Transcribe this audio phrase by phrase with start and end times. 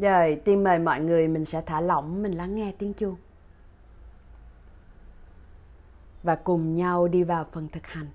[0.00, 3.16] Rồi, tiên mời mọi người mình sẽ thả lỏng, mình lắng nghe tiếng chuông.
[6.22, 8.06] Và cùng nhau đi vào phần thực hành.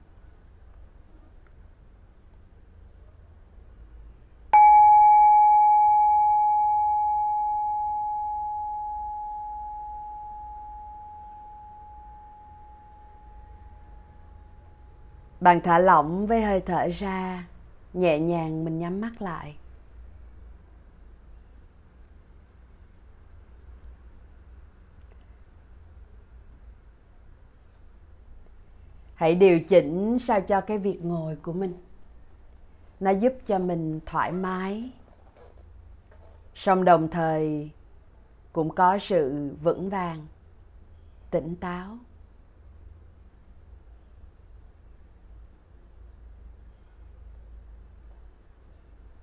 [15.39, 17.47] Bạn thả lỏng với hơi thở ra,
[17.93, 19.55] nhẹ nhàng mình nhắm mắt lại.
[29.15, 31.73] Hãy điều chỉnh sao cho cái việc ngồi của mình.
[32.99, 34.91] Nó giúp cho mình thoải mái.
[36.55, 37.71] Song đồng thời,
[38.53, 40.27] cũng có sự vững vàng,
[41.31, 41.97] tỉnh táo.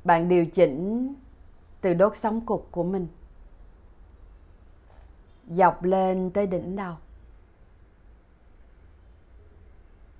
[0.05, 1.15] Bạn điều chỉnh
[1.81, 3.06] từ đốt sóng cục của mình.
[5.49, 6.95] Dọc lên tới đỉnh đầu.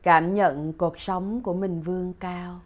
[0.03, 2.61] Cảm nhận cuộc sống của mình vươn cao.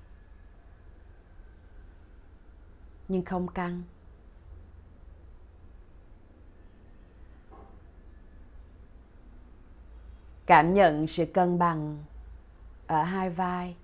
[3.09, 3.83] Nhưng không căng.
[10.47, 12.05] Cảm nhận sự cân bằng
[12.87, 13.77] ở hai vai.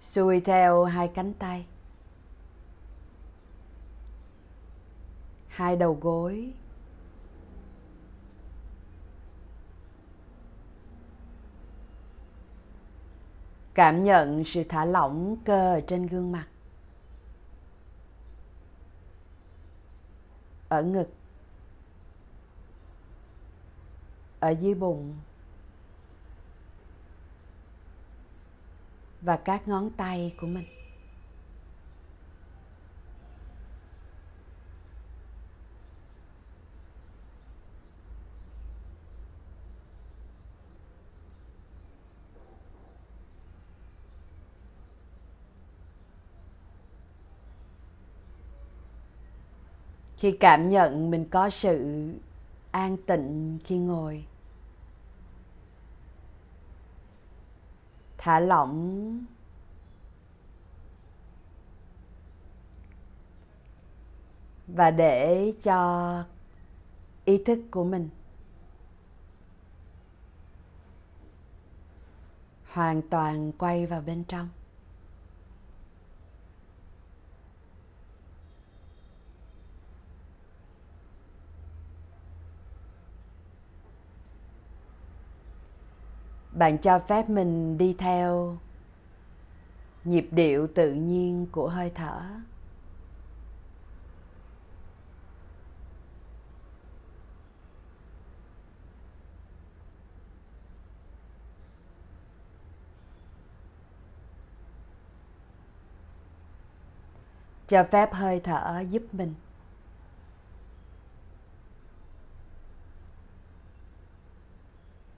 [0.00, 1.66] Xuôi theo hai cánh tay.
[5.48, 6.52] Hai đầu gối.
[13.74, 16.46] Cảm nhận sự thả lỏng cơ trên gương mặt.
[20.68, 21.08] Ở ngực.
[24.40, 25.14] Ở dưới bụng.
[29.20, 30.83] Và các ngón tay của mình.
[50.24, 52.04] Khi cảm nhận mình có sự
[52.70, 54.24] an tịnh khi ngồi.
[58.18, 59.24] Thả lỏng.
[64.66, 66.24] Và để cho
[67.24, 68.08] ý thức của mình
[72.72, 74.48] hoàn toàn quay vào bên trong.
[86.54, 88.58] Bạn cho phép mình đi theo
[90.04, 92.20] nhịp điệu tự nhiên của hơi thở.
[107.68, 109.34] Cho phép hơi thở giúp mình.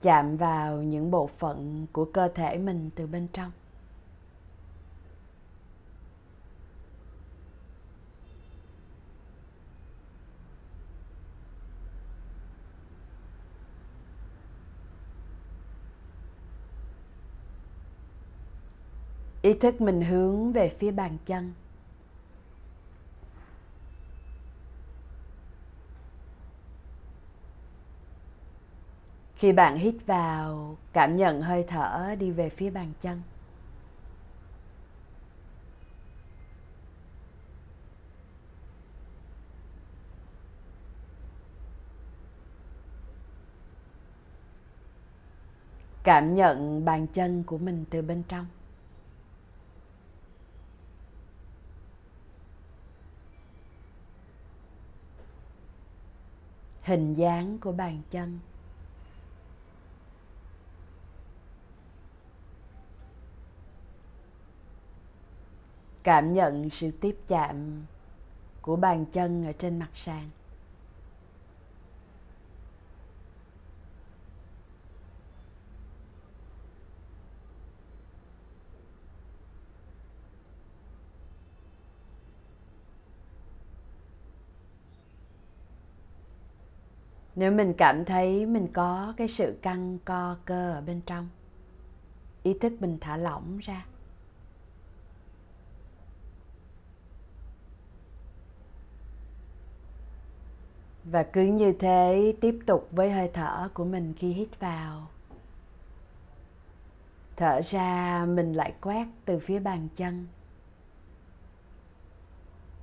[0.01, 3.51] Chạm vào những bộ phận của cơ thể mình từ bên trong.
[19.41, 21.53] Ý thức mình hướng về phía bàn chân.
[29.37, 33.21] Khi bạn hít vào, cảm nhận hơi thở đi về phía bàn chân.
[46.03, 48.45] Cảm nhận bàn chân của mình từ bên trong.
[56.81, 58.39] Hình dáng của bàn chân.
[66.07, 67.85] Cảm nhận sự tiếp chạm
[68.61, 70.29] của bàn chân ở trên mặt sàn.
[87.35, 91.29] Nếu mình cảm thấy mình có cái sự căng co cơ ở bên trong,
[92.43, 93.85] ý thức mình thả lỏng ra
[101.11, 105.07] và cứ như thế tiếp tục với hơi thở của mình khi hít vào.
[107.35, 110.27] Thở ra mình lại quét từ phía bàn chân.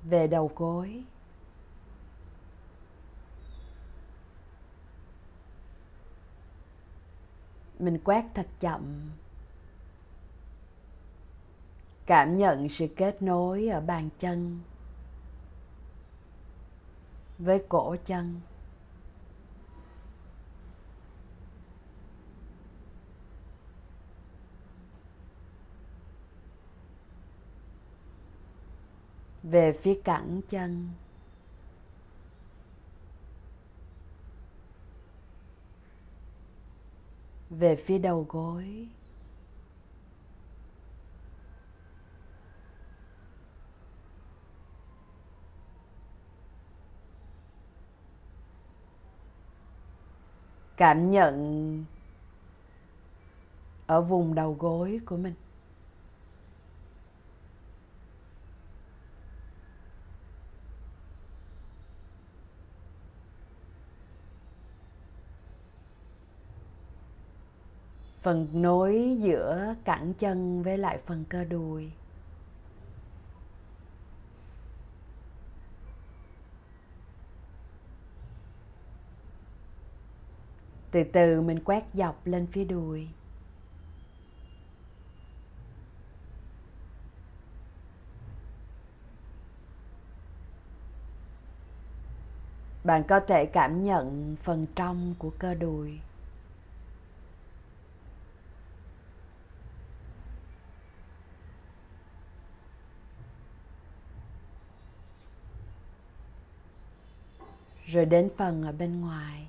[0.03, 1.03] Về đầu gối.
[7.79, 9.09] Mình quét thật chậm.
[12.05, 14.59] Cảm nhận sự kết nối ở bàn chân
[17.39, 18.41] với cổ chân.
[29.43, 30.89] Về phía cẳng chân.
[37.49, 38.87] Về phía đầu gối.
[50.77, 51.85] Cảm nhận
[53.87, 55.33] ở vùng đầu gối của mình.
[68.21, 71.91] Phần nối giữa cẳng chân với lại phần cơ đùi.
[80.95, 83.07] Từ từ mình quét dọc lên phía đùi.
[92.83, 95.99] Bạn có thể cảm nhận phần trong của cơ đùi.
[107.85, 109.47] Rồi đến phần ở bên ngoài.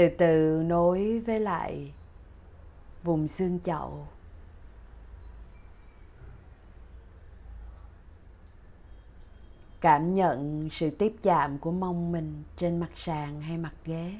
[0.00, 1.92] Từ từ nối với lại
[3.02, 4.06] vùng xương chậu.
[9.80, 14.14] Cảm nhận sự tiếp chạm của mông mình trên mặt sàn hay mặt ghế.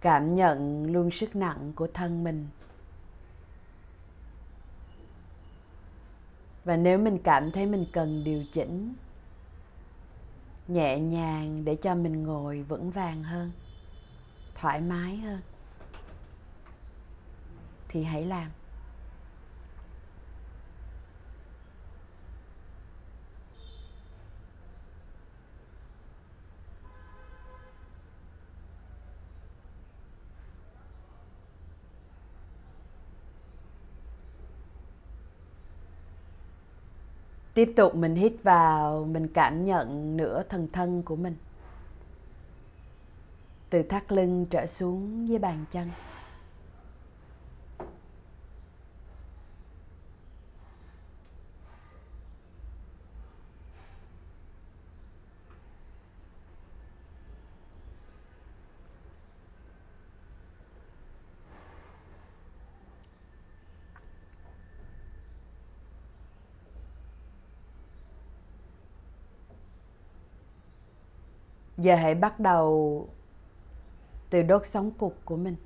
[0.00, 2.48] Cảm nhận luôn sức nặng của thân mình
[6.66, 8.94] và nếu mình cảm thấy mình cần điều chỉnh
[10.68, 13.50] nhẹ nhàng để cho mình ngồi vững vàng hơn,
[14.54, 15.40] thoải mái hơn,
[17.88, 18.50] thì hãy làm.
[37.56, 41.36] Tiếp tục mình hít vào, mình cảm nhận nửa thần thân của mình.
[43.70, 45.90] Từ thắt lưng trở xuống dưới bàn chân.
[71.78, 73.08] Giờ hãy bắt đầu
[74.30, 75.56] từ đốt sống cục của mình.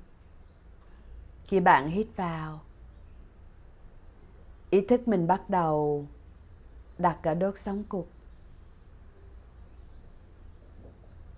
[1.43, 2.59] Khi bạn hít vào,
[4.69, 6.05] ý thức mình bắt đầu
[6.97, 8.07] đặt ở đốt sống cục.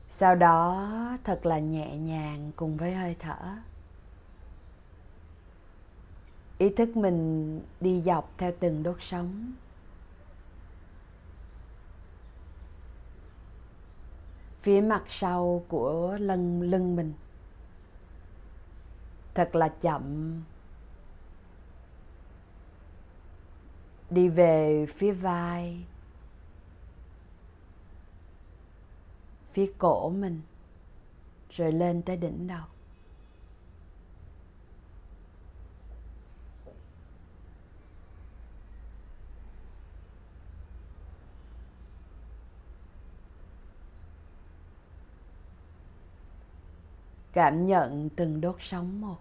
[0.10, 0.90] Sau đó,
[1.24, 3.56] thật là nhẹ nhàng cùng với hơi thở.
[6.58, 9.54] Ý thức mình đi dọc theo từng đốt sống
[14.64, 17.14] phía mặt sau của lưng lưng mình.
[19.34, 20.42] Thật là chậm.
[24.10, 25.84] Đi về phía vai,
[29.54, 30.42] phía cổ mình,
[31.50, 32.66] rồi lên tới đỉnh đầu.
[47.34, 49.18] Cảm nhận từng đốt sóng một.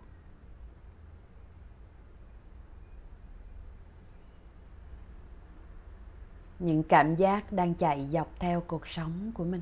[6.58, 9.60] Những cảm giác đang chạy dọc theo cuộc sống của mình.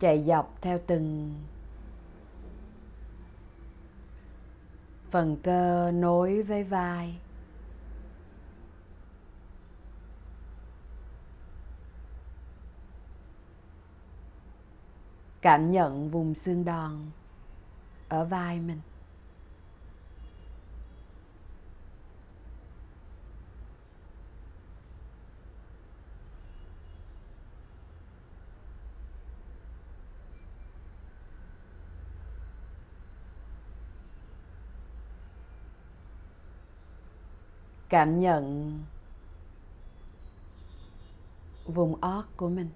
[0.00, 1.34] Chạy dọc theo từng
[5.10, 7.18] phần cơ nối với vai.
[15.40, 17.10] Cảm nhận vùng xương đòn
[18.08, 18.80] ở vai mình.
[37.88, 38.78] Cảm nhận
[41.64, 42.68] vùng ót của mình.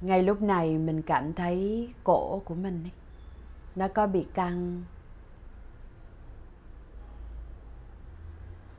[0.00, 2.90] Ngay lúc này mình cảm thấy cổ của mình ấy,
[3.74, 4.84] nó có bị căng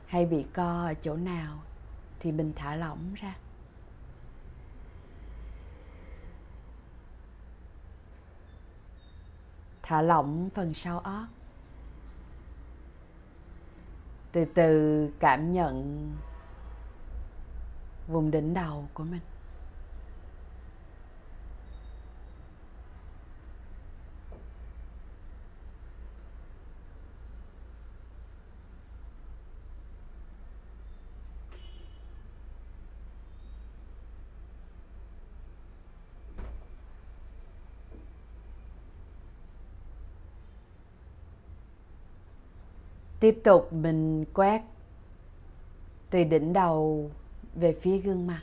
[0.06, 1.62] hay bị co ở chỗ nào
[2.20, 3.34] thì mình thả lỏng ra.
[9.82, 11.28] Thả lỏng phần sau óc
[14.32, 16.10] từ từ cảm nhận
[18.06, 19.20] vùng đỉnh đầu của mình.
[43.22, 44.62] Tiếp tục mình quét
[46.10, 47.10] từ đỉnh đầu
[47.54, 48.42] về phía gương mặt.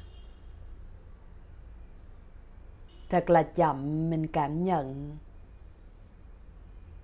[3.10, 5.18] Thật là chậm, mình cảm nhận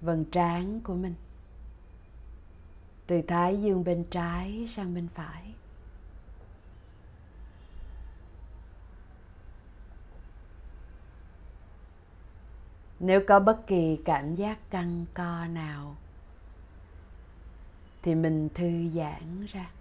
[0.01, 1.13] vầng trán của mình.
[3.07, 5.53] Từ thái dương bên trái sang bên phải.
[12.99, 15.95] Nếu có bất kỳ cảm giác căng co nào
[18.05, 19.71] thì mình thư giãn ra.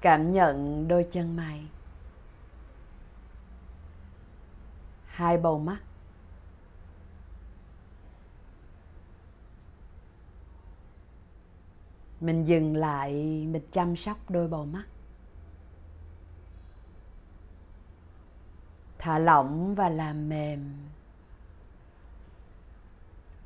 [0.00, 1.66] Cảm nhận đôi chân mày.
[5.06, 5.78] Hai bầu mắt.
[12.20, 13.12] Mình dừng lại,
[13.50, 14.84] mình chăm sóc đôi bầu mắt.
[19.02, 20.74] Thả lỏng và làm mềm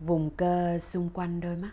[0.00, 1.70] vùng cơ xung quanh đôi mắt.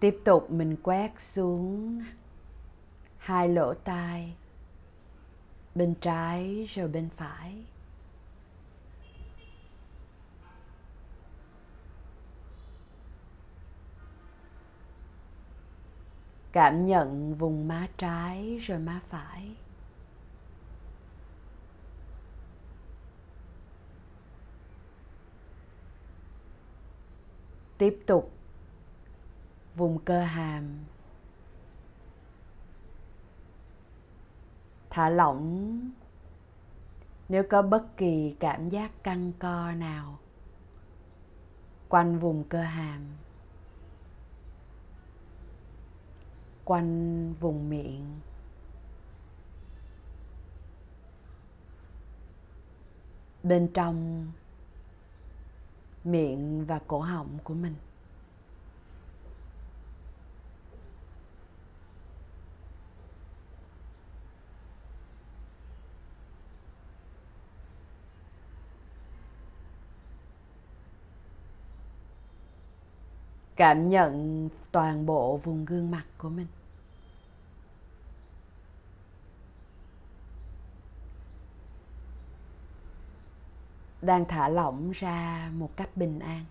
[0.00, 2.02] Tiếp tục mình quét xuống
[3.18, 4.36] hai lỗ tai,
[5.74, 7.64] bên trái rồi bên phải.
[16.56, 19.56] Cảm nhận vùng má trái rồi má phải.
[27.78, 28.30] Tiếp tục
[29.74, 30.78] vùng cơ hàm.
[34.90, 35.80] Thả lỏng.
[37.28, 40.18] Nếu có bất kỳ cảm giác căng co nào,
[41.88, 43.25] quanh vùng cơ hàm.
[46.66, 48.20] Quanh vùng miệng.
[53.42, 54.26] Bên trong
[56.04, 57.74] miệng và cổ họng của mình.
[73.56, 76.46] Cảm nhận toàn bộ vùng gương mặt của mình.
[84.06, 86.44] Đang thả lỏng ra một cách bình an.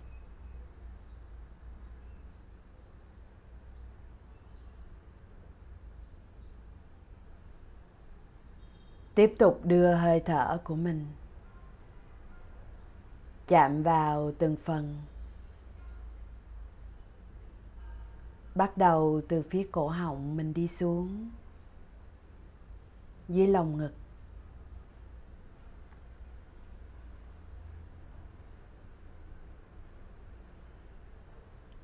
[9.15, 11.05] Tiếp tục đưa hơi thở của mình
[13.47, 15.01] chạm vào từng phần.
[18.55, 21.29] Bắt đầu từ phía cổ họng mình đi xuống,
[23.27, 23.91] dưới lồng ngực.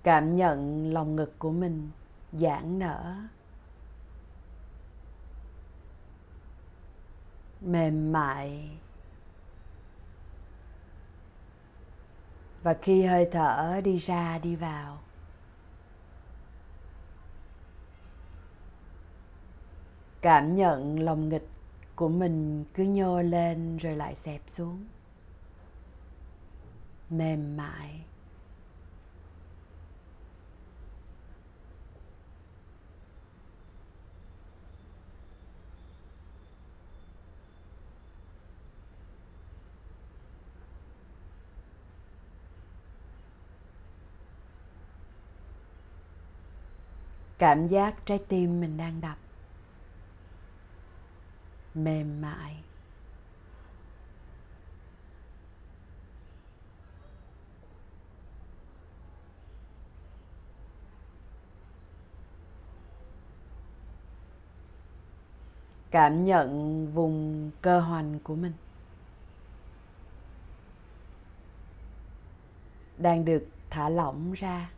[0.04, 1.90] cảm nhận lòng ngực của mình
[2.34, 3.16] giãn nở.
[7.62, 8.70] Mềm mại.
[12.64, 14.98] Và khi hơi thở đi ra, đi vào.
[20.22, 21.48] Cảm nhận lòng ngực
[21.96, 24.86] của mình cứ nhô lên rồi lại xẹp xuống.
[27.10, 28.06] Mềm mại.
[47.42, 49.18] Cảm giác trái tim mình đang đập.
[51.74, 52.64] Mềm mại.
[65.92, 68.54] Cảm nhận vùng cơ hoành của mình.
[72.98, 74.70] Đang được thả lỏng ra.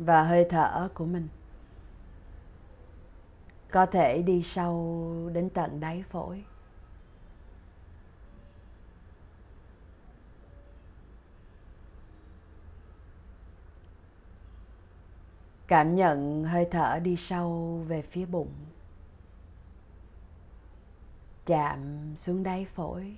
[0.00, 1.28] Và hơi thở của mình.
[3.70, 6.44] Có thể đi sâu đến tận đáy phổi.
[15.66, 18.52] Cảm nhận hơi thở đi sâu về phía bụng.
[21.46, 23.16] Chạm xuống đáy phổi.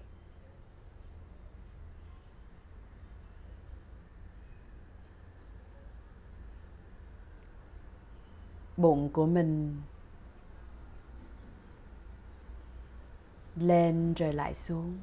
[8.83, 9.83] Bụng của mình
[13.57, 14.99] lên rồi lại xuống.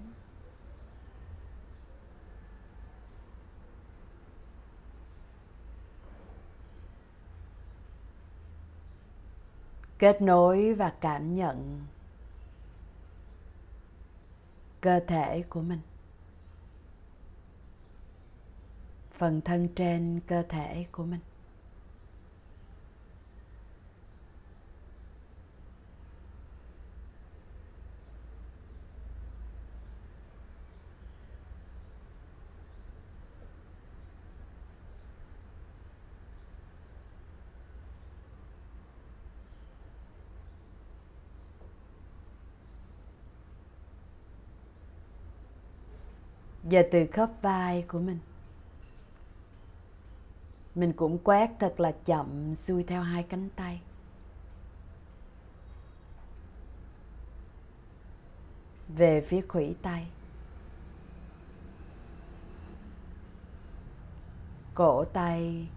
[10.00, 11.86] Kết nối và cảm nhận
[14.82, 15.82] cơ thể của mình.
[19.18, 21.20] Phần thân trên cơ thể của mình.
[46.72, 48.20] Và từ khớp vai của mình.
[50.76, 53.82] Mình cũng quét thật là chậm, xuôi theo hai cánh tay.
[58.88, 60.08] Về phía khuỷu tay.
[64.74, 65.68] Cổ tay.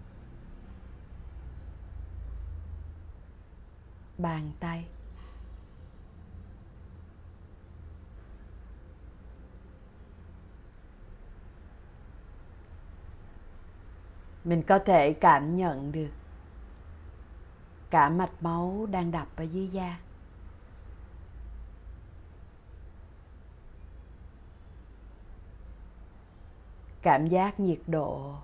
[4.17, 4.85] Bàn tay.
[14.43, 16.09] Mình có thể cảm nhận được
[17.89, 19.99] cả mạch máu đang đập ở dưới da.
[27.01, 28.35] Cảm giác nhiệt độ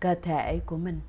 [0.00, 1.00] cơ thể của mình.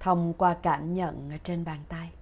[0.00, 2.12] Thông qua cảm nhận ở trên bàn tay.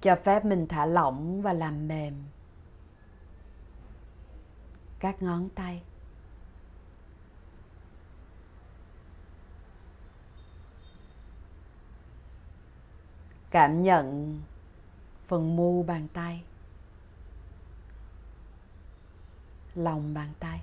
[0.00, 2.14] Cho phép mình thả lỏng và làm mềm
[4.98, 5.82] các ngón tay.
[13.50, 14.40] Cảm nhận
[15.26, 16.42] phần mu bàn tay,
[19.74, 20.60] lòng bàn tay.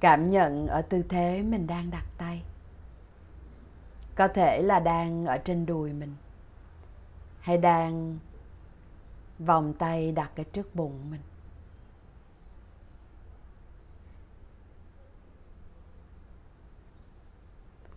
[0.00, 2.42] Cảm nhận ở tư thế mình đang đặt tay.
[4.14, 6.14] Có thể là đang ở trên đùi mình,
[7.40, 8.18] hay đang
[9.38, 11.20] vòng tay đặt ở trước bụng mình.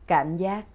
[0.07, 0.65] Cảm giác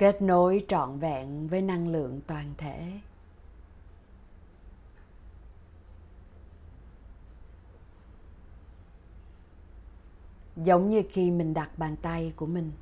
[0.00, 3.00] kết nối trọn vẹn với năng lượng toàn thể.
[10.56, 12.72] Giống như khi mình đặt bàn tay của mình,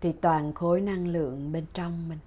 [0.00, 2.18] thì toàn khối năng lượng bên trong mình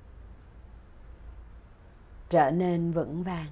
[2.30, 3.52] trở nên vững vàng,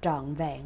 [0.00, 0.62] trọn vẹn.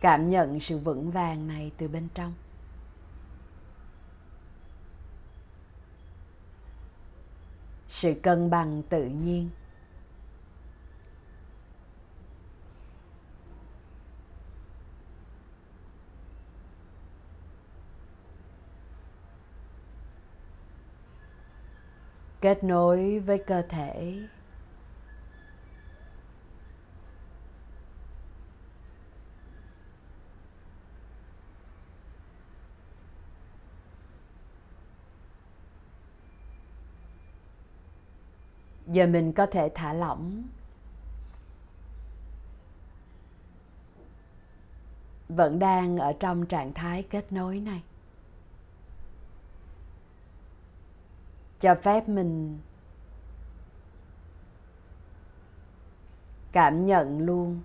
[0.00, 2.34] Cảm nhận sự vững vàng này từ bên trong.
[7.88, 9.50] Sự cân bằng tự nhiên.
[22.40, 24.22] Kết nối với cơ thể.
[38.98, 40.42] Giờ mình có thể thả lỏng.
[45.28, 47.82] Vẫn đang ở trong trạng thái kết nối này.
[51.60, 52.58] Cho phép mình
[56.52, 57.60] cảm nhận luôn.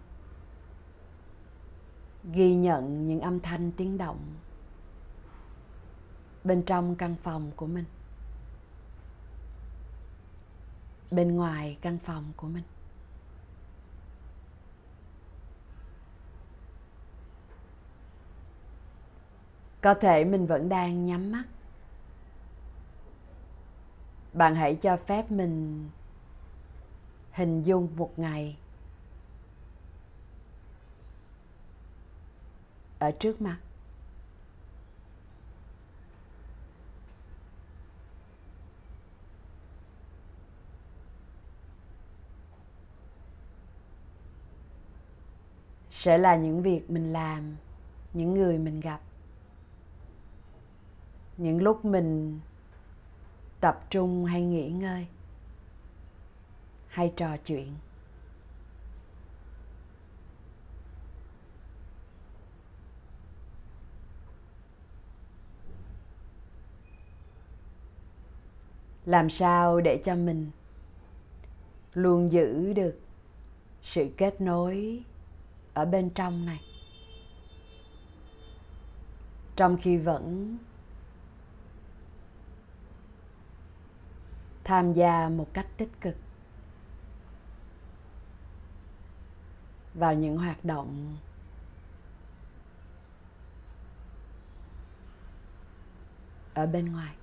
[2.32, 4.19] Ghi nhận những âm thanh tiếng động
[6.43, 7.86] bên trong căn phòng của mình.
[11.15, 12.63] Bên ngoài căn phòng của mình.
[19.82, 21.43] Có thể mình vẫn đang nhắm mắt.
[24.34, 25.89] Bạn hãy cho phép mình
[27.32, 28.58] hình dung một ngày
[32.99, 33.58] ở trước mặt.
[46.04, 47.56] Sẽ là những việc mình làm,
[48.13, 49.02] những người mình gặp.
[51.38, 52.39] Những lúc mình
[53.60, 55.08] tập trung hay nghỉ ngơi,
[56.88, 57.76] hay trò chuyện.
[69.06, 70.52] Làm sao để cho mình
[71.94, 73.00] luôn giữ được
[73.84, 75.04] sự kết nối
[75.74, 76.62] ở bên trong này.
[79.56, 80.58] Trong khi vẫn
[84.64, 86.16] tham gia một cách tích cực
[89.94, 91.18] vào những hoạt động
[96.54, 97.16] ở bên ngoài.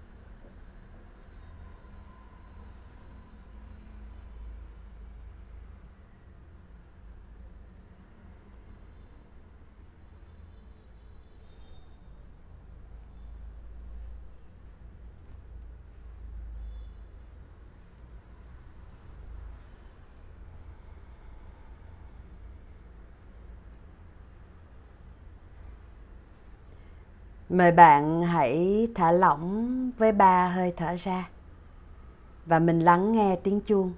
[27.50, 31.28] Mời bạn hãy thả lỏng với ba hơi thở ra
[32.46, 33.92] và mình lắng nghe tiếng chuông.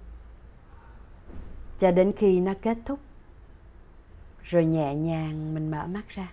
[1.79, 2.99] Cho đến khi nó kết thúc,
[4.43, 6.33] rồi nhẹ nhàng mình mở mắt ra.